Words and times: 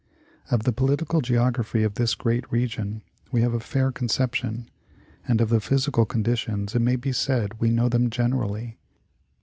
Of 0.49 0.63
the 0.63 0.71
Political 0.73 1.21
Geography 1.21 1.83
of 1.83 1.93
this 1.93 2.15
great 2.15 2.51
region 2.51 3.03
we 3.31 3.41
have 3.43 3.53
a 3.53 3.59
fair 3.59 3.91
conception, 3.91 4.67
and 5.27 5.39
of 5.39 5.49
the 5.49 5.59
Physical 5.61 6.07
con 6.07 6.23
ditions 6.23 6.73
it 6.75 6.79
may 6.81 6.95
be 6.95 7.11
said 7.11 7.59
we 7.61 7.69
know 7.69 7.87
them 7.87 8.09
generally. 8.09 8.79